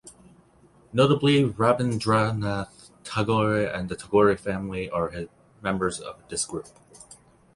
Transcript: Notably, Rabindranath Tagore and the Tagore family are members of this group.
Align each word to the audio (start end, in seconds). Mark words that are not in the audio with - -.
Notably, 0.91 1.43
Rabindranath 1.43 2.89
Tagore 3.03 3.65
and 3.71 3.87
the 3.87 3.95
Tagore 3.95 4.35
family 4.35 4.89
are 4.89 5.25
members 5.61 5.99
of 5.99 6.27
this 6.27 6.43
group. 6.43 6.69